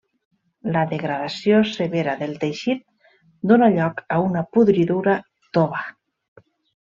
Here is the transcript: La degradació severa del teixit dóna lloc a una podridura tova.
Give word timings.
La 0.75 0.81
degradació 0.93 1.57
severa 1.71 2.15
del 2.21 2.31
teixit 2.43 2.81
dóna 3.51 3.69
lloc 3.75 4.01
a 4.15 4.19
una 4.29 4.43
podridura 4.57 5.13
tova. 5.59 5.85